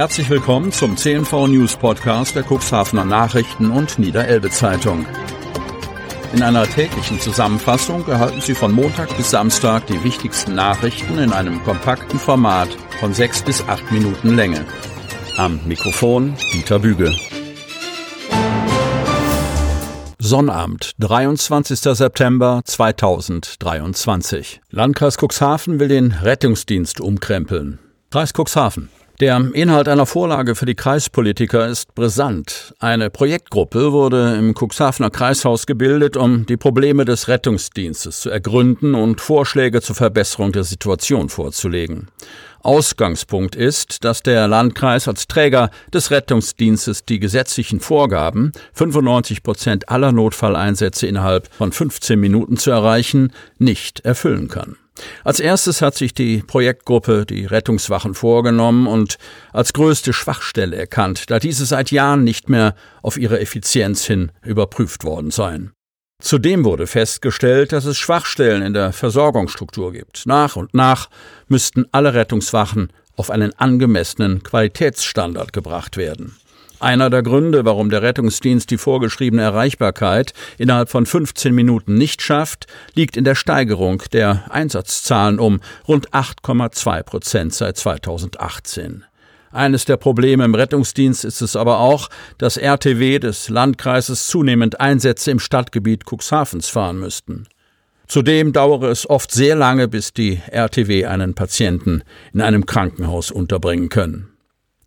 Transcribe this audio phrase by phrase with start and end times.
[0.00, 5.04] Herzlich willkommen zum CNV News Podcast der Cuxhavener Nachrichten und Niederelbe Zeitung.
[6.32, 11.62] In einer täglichen Zusammenfassung erhalten Sie von Montag bis Samstag die wichtigsten Nachrichten in einem
[11.64, 14.64] kompakten Format von sechs bis acht Minuten Länge.
[15.36, 17.14] Am Mikrofon Dieter Büge.
[20.18, 21.78] Sonnabend, 23.
[21.78, 24.62] September 2023.
[24.70, 27.78] Landkreis Cuxhaven will den Rettungsdienst umkrempeln.
[28.10, 28.88] Kreis Cuxhaven.
[29.20, 32.72] Der Inhalt einer Vorlage für die Kreispolitiker ist brisant.
[32.78, 39.20] Eine Projektgruppe wurde im Cuxhavener Kreishaus gebildet, um die Probleme des Rettungsdienstes zu ergründen und
[39.20, 42.08] Vorschläge zur Verbesserung der Situation vorzulegen.
[42.62, 50.12] Ausgangspunkt ist, dass der Landkreis als Träger des Rettungsdienstes die gesetzlichen Vorgaben, 95 Prozent aller
[50.12, 54.76] Notfalleinsätze innerhalb von 15 Minuten zu erreichen, nicht erfüllen kann.
[55.24, 59.16] Als erstes hat sich die Projektgruppe die Rettungswachen vorgenommen und
[59.52, 65.04] als größte Schwachstelle erkannt, da diese seit Jahren nicht mehr auf ihre Effizienz hin überprüft
[65.04, 65.72] worden seien.
[66.20, 70.26] Zudem wurde festgestellt, dass es Schwachstellen in der Versorgungsstruktur gibt.
[70.26, 71.08] Nach und nach
[71.48, 76.36] müssten alle Rettungswachen auf einen angemessenen Qualitätsstandard gebracht werden.
[76.80, 82.66] Einer der Gründe, warum der Rettungsdienst die vorgeschriebene Erreichbarkeit innerhalb von 15 Minuten nicht schafft,
[82.94, 89.04] liegt in der Steigerung der Einsatzzahlen um rund 8,2 Prozent seit 2018.
[89.52, 92.08] Eines der Probleme im Rettungsdienst ist es aber auch,
[92.38, 97.46] dass RTW des Landkreises zunehmend Einsätze im Stadtgebiet Cuxhavens fahren müssten.
[98.06, 103.90] Zudem dauere es oft sehr lange, bis die RTW einen Patienten in einem Krankenhaus unterbringen
[103.90, 104.29] können.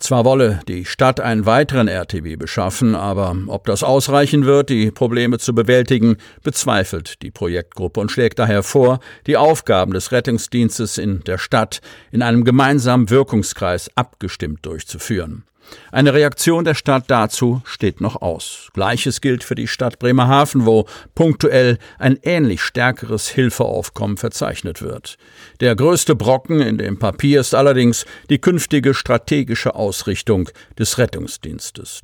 [0.04, 5.38] Zwar wolle die Stadt einen weiteren RTW beschaffen, aber ob das ausreichen wird, die Probleme
[5.38, 11.38] zu bewältigen, bezweifelt die Projektgruppe und schlägt daher vor, die Aufgaben des Rettungsdienstes in der
[11.38, 11.80] Stadt
[12.12, 15.46] in einem gemeinsamen Wirkungskreis abgestimmt durchzuführen.
[15.92, 18.70] Eine Reaktion der Stadt dazu steht noch aus.
[18.74, 25.18] Gleiches gilt für die Stadt Bremerhaven, wo punktuell ein ähnlich stärkeres Hilfeaufkommen verzeichnet wird.
[25.60, 32.02] Der größte Brocken in dem Papier ist allerdings die künftige strategische Ausrichtung des Rettungsdienstes.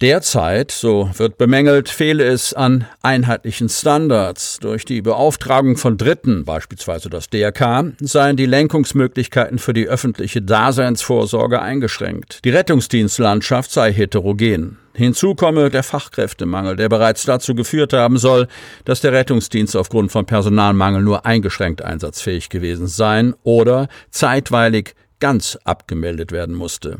[0.00, 4.58] Derzeit, so wird bemängelt, fehle es an einheitlichen Standards.
[4.60, 11.62] Durch die Beauftragung von Dritten, beispielsweise das DRK, seien die Lenkungsmöglichkeiten für die öffentliche Daseinsvorsorge
[11.62, 12.44] eingeschränkt.
[12.44, 14.78] Die Rettungsdienstlandschaft sei heterogen.
[14.94, 18.46] Hinzu komme der Fachkräftemangel, der bereits dazu geführt haben soll,
[18.84, 26.32] dass der Rettungsdienst aufgrund von Personalmangel nur eingeschränkt einsatzfähig gewesen sein oder zeitweilig ganz abgemeldet
[26.32, 26.98] werden musste.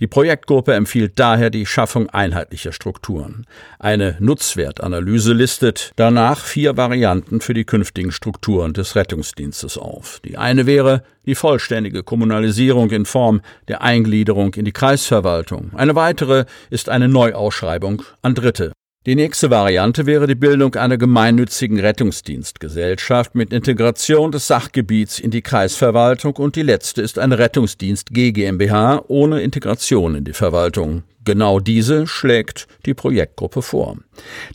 [0.00, 3.46] Die Projektgruppe empfiehlt daher die Schaffung einheitlicher Strukturen.
[3.78, 10.20] Eine Nutzwertanalyse listet danach vier Varianten für die künftigen Strukturen des Rettungsdienstes auf.
[10.24, 15.72] Die eine wäre die vollständige Kommunalisierung in Form der Eingliederung in die Kreisverwaltung.
[15.74, 18.72] Eine weitere ist eine Neuausschreibung an Dritte.
[19.06, 25.40] Die nächste Variante wäre die Bildung einer gemeinnützigen Rettungsdienstgesellschaft mit Integration des Sachgebiets in die
[25.40, 31.04] Kreisverwaltung und die letzte ist eine Rettungsdienst GmbH ohne Integration in die Verwaltung.
[31.24, 33.96] Genau diese schlägt die Projektgruppe vor.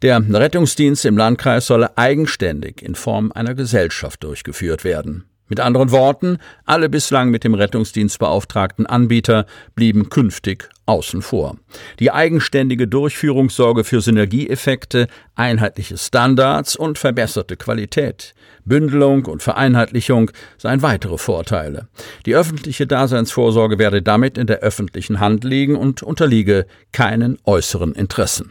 [0.04, 5.24] Der Rettungsdienst im Landkreis solle eigenständig in Form einer Gesellschaft durchgeführt werden.
[5.48, 9.46] Mit anderen Worten, alle bislang mit dem Rettungsdienst beauftragten Anbieter
[9.76, 11.58] blieben künftig außen vor.
[12.00, 18.34] Die eigenständige Durchführung sorge für Synergieeffekte, einheitliche Standards und verbesserte Qualität.
[18.66, 21.88] Bündelung und Vereinheitlichung seien weitere Vorteile.
[22.26, 28.50] Die öffentliche Daseinsvorsorge werde damit in der öffentlichen Hand liegen und unterliege keinen äußeren Interessen.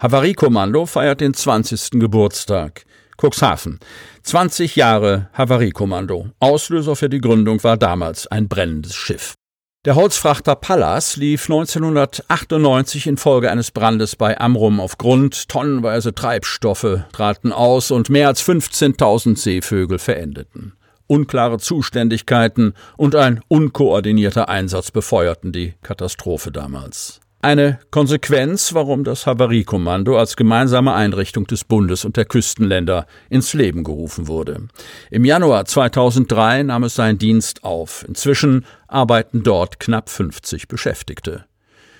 [0.00, 1.98] Havariekommando feiert den 20.
[1.98, 2.84] Geburtstag.
[3.20, 3.80] Cuxhaven.
[4.22, 6.28] 20 Jahre Havariekommando.
[6.38, 9.34] Auslöser für die Gründung war damals ein brennendes Schiff.
[9.84, 17.52] Der Holzfrachter Pallas lief 1998 infolge eines Brandes bei Amrum auf Grund, tonnenweise Treibstoffe traten
[17.52, 20.74] aus und mehr als 15.000 Seevögel verendeten.
[21.06, 27.20] Unklare Zuständigkeiten und ein unkoordinierter Einsatz befeuerten die Katastrophe damals.
[27.40, 33.84] Eine Konsequenz, warum das Havariekommando als gemeinsame Einrichtung des Bundes und der Küstenländer ins Leben
[33.84, 34.66] gerufen wurde.
[35.12, 38.04] Im Januar 2003 nahm es seinen Dienst auf.
[38.08, 41.44] Inzwischen arbeiten dort knapp 50 Beschäftigte.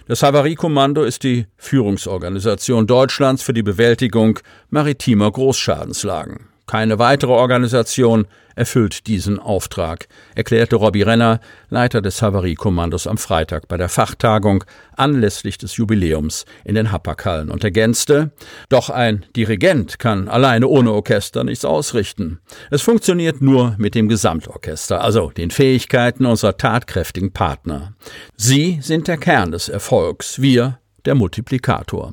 [0.09, 6.48] Das Havariekommando ist die Führungsorganisation Deutschlands für die Bewältigung maritimer Großschadenslagen.
[6.69, 13.79] Keine weitere Organisation erfüllt diesen Auftrag, erklärte Robbie Renner, Leiter des Havariekommandos am Freitag bei
[13.79, 18.33] der Fachtagung anlässlich des Jubiläums in den Hapakhallen und ergänzte,
[18.69, 22.39] doch ein Dirigent kann alleine ohne Orchester nichts ausrichten.
[22.71, 27.95] Es funktioniert nur mit dem Gesamtorchester, also den Fähigkeiten unserer tatkräftigen Partner.
[28.37, 32.13] Sie sind der Kern des Erfolgs, wir der Multiplikator.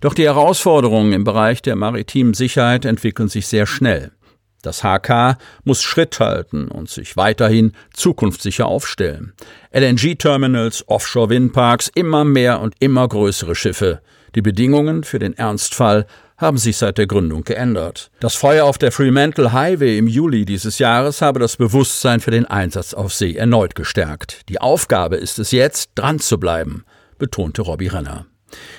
[0.00, 4.12] Doch die Herausforderungen im Bereich der maritimen Sicherheit entwickeln sich sehr schnell.
[4.62, 9.32] Das HK muss Schritt halten und sich weiterhin zukunftssicher aufstellen.
[9.72, 14.02] LNG-Terminals, Offshore-Windparks, immer mehr und immer größere Schiffe.
[14.34, 16.06] Die Bedingungen für den Ernstfall
[16.36, 18.10] haben sich seit der Gründung geändert.
[18.20, 22.46] Das Feuer auf der Fremantle Highway im Juli dieses Jahres habe das Bewusstsein für den
[22.46, 24.48] Einsatz auf See erneut gestärkt.
[24.48, 26.84] Die Aufgabe ist es jetzt, dran zu bleiben,
[27.18, 28.26] betonte Robbie Renner.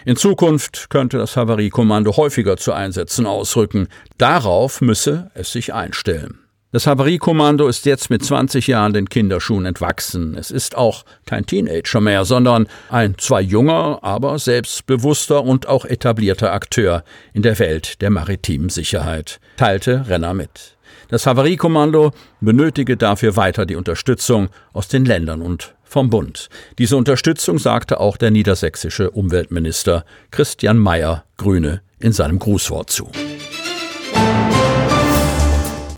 [0.06, 3.88] In Zukunft könnte das Havariekommando häufiger zu Einsätzen ausrücken.
[4.18, 6.40] Darauf müsse es sich einstellen.
[6.74, 10.38] Das Havariekommando ist jetzt mit 20 Jahren den Kinderschuhen entwachsen.
[10.38, 16.54] Es ist auch kein Teenager mehr, sondern ein zwar junger, aber selbstbewusster und auch etablierter
[16.54, 17.04] Akteur
[17.34, 20.78] in der Welt der maritimen Sicherheit, teilte Renner mit.
[21.12, 26.48] Das Havariekommando benötige dafür weiter die Unterstützung aus den Ländern und vom Bund.
[26.78, 33.12] Diese Unterstützung sagte auch der niedersächsische Umweltminister Christian Mayer, Grüne, in seinem Grußwort zu.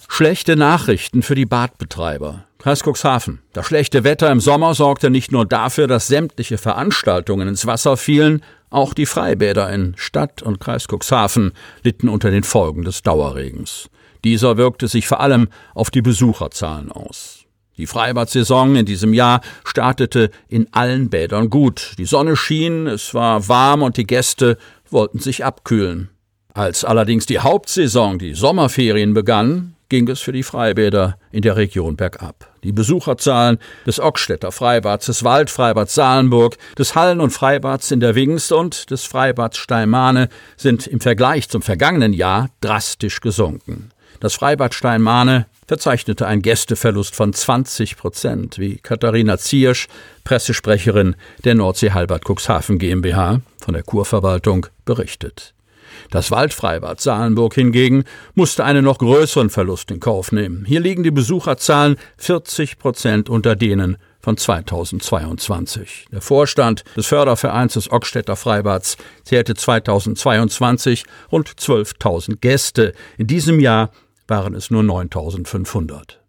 [0.10, 2.46] Schlechte Nachrichten für die Badbetreiber.
[2.58, 3.40] Kreis Cuxhaven.
[3.52, 8.42] Das schlechte Wetter im Sommer sorgte nicht nur dafür, dass sämtliche Veranstaltungen ins Wasser fielen,
[8.72, 11.52] auch die Freibäder in Stadt und Kreis Cuxhaven
[11.84, 13.92] litten unter den Folgen des Dauerregens.
[14.24, 17.46] Dieser wirkte sich vor allem auf die Besucherzahlen aus.
[17.78, 21.94] Die Freibad-Saison in diesem Jahr startete in allen Bädern gut.
[21.98, 24.58] Die Sonne schien, es war warm und die Gäste
[24.90, 26.10] wollten sich abkühlen.
[26.54, 31.96] Als allerdings die Hauptsaison, die Sommerferien begann, ging es für die Freibäder in der Region
[31.96, 32.52] bergab.
[32.64, 38.52] Die Besucherzahlen des Ockstädter Freibads, des Waldfreibads Salenburg, des Hallen- und Freibads in der Wingst
[38.52, 43.93] und des Freibads Steinmahne sind im Vergleich zum vergangenen Jahr drastisch gesunken.
[44.20, 49.88] Das Freibad Steinmahne verzeichnete einen Gästeverlust von 20 Prozent, wie Katharina Ziersch,
[50.24, 55.54] Pressesprecherin der Nordsee Halbert Cuxhaven GmbH von der Kurverwaltung, berichtet.
[56.10, 58.04] Das Waldfreibad Salenburg hingegen
[58.36, 60.66] musste einen noch größeren Verlust in Kauf nehmen.
[60.66, 66.06] Hier liegen die Besucherzahlen 40 Prozent unter denen von 2022.
[66.12, 72.94] Der Vorstand des Fördervereins des Ockstädter Freibads zählte 2022 rund 12.000 Gäste.
[73.18, 73.92] In diesem Jahr
[74.28, 76.22] waren es nur 9500.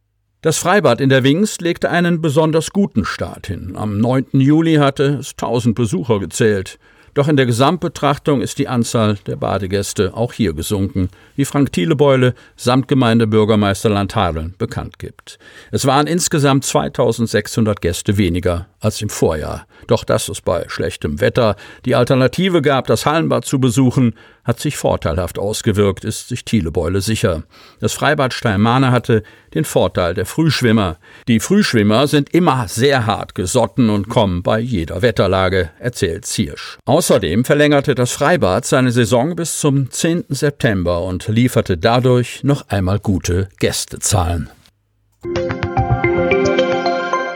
[0.43, 3.77] Das Freibad in der Wings legte einen besonders guten Start hin.
[3.77, 4.27] Am 9.
[4.33, 6.79] Juli hatte es 1000 Besucher gezählt.
[7.15, 12.35] Doch in der Gesamtbetrachtung ist die Anzahl der Badegäste auch hier gesunken, wie Frank Thielebeule,
[12.57, 15.39] Samtgemeindebürgermeister Landhadeln, bekannt gibt.
[15.71, 19.67] Es waren insgesamt 2600 Gäste weniger als im Vorjahr.
[19.87, 24.15] Doch dass es bei schlechtem Wetter die Alternative gab, das Hallenbad zu besuchen,
[24.45, 27.43] hat sich vorteilhaft ausgewirkt, ist sich Thielebeule sicher.
[27.81, 29.23] Das Freibad Steinmane hatte
[29.55, 30.99] den Vorteil der Frühschwimmer.
[31.29, 36.79] Die Frühschwimmer sind immer sehr hart gesotten und kommen bei jeder Wetterlage, erzählt Ziersch.
[36.85, 40.27] Außerdem verlängerte das Freibad seine Saison bis zum 10.
[40.29, 44.51] September und lieferte dadurch noch einmal gute Gästezahlen.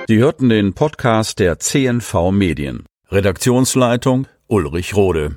[0.07, 2.85] Sie hörten den Podcast der CNV Medien.
[3.11, 5.37] Redaktionsleitung Ulrich Rode.